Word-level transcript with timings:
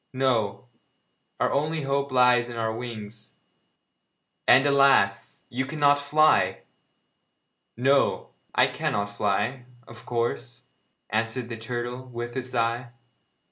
No, 0.13 0.65
our 1.39 1.51
only 1.53 1.83
hope 1.83 2.11
lies 2.11 2.49
in 2.49 2.57
our 2.57 2.73
wings 2.73 3.35
and, 4.47 4.65
alas! 4.65 5.43
you 5.47 5.63
cannot 5.67 5.99
fly!' 5.99 6.61
'No, 7.77 8.31
I 8.55 8.65
cannot 8.65 9.11
fly, 9.11 9.65
of 9.87 10.07
course,' 10.07 10.63
answered 11.11 11.49
the 11.49 11.55
turtle, 11.57 12.03
with 12.07 12.35
a 12.35 12.41
sigh. 12.41 12.89